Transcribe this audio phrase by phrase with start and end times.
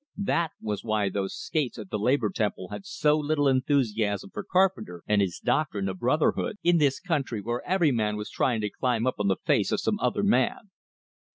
[0.17, 5.03] That was why those "skates" at the Labor Temple has so little enthusiasm for Carpenter
[5.05, 6.57] and his doctrine of brotherhood!
[6.63, 9.79] In this country where every man was trying to climb up on the face of
[9.79, 10.71] some other man!